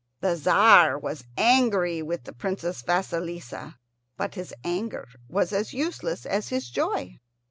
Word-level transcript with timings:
The 0.21 0.33
Tzar 0.35 0.97
was 0.97 1.25
angry 1.37 2.01
with 2.01 2.23
the 2.23 2.33
Princess 2.33 2.81
Vasilissa, 2.81 3.75
but 4.17 4.33
his 4.33 4.51
anger 4.63 5.07
was 5.29 5.53
as 5.53 5.73
useless 5.73 6.25
as 6.25 6.49
his 6.49 6.71
joy. 6.71 7.19